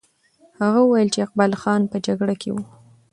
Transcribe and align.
هغه 0.63 0.79
وویل 0.83 1.09
چې 1.13 1.19
اقبال 1.25 1.51
خان 1.61 1.81
په 1.91 1.97
جګړه 2.05 2.35
کې 2.41 2.49
وو. 2.53 2.63